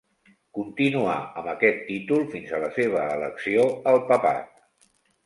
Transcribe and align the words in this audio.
Continuà 0.59 1.17
amb 1.41 1.49
aquest 1.51 1.83
títol 1.89 2.25
fins 2.31 2.53
a 2.53 2.61
la 2.63 2.71
seva 2.79 3.05
elecció 3.19 3.67
al 3.93 4.01
papat. 4.13 4.51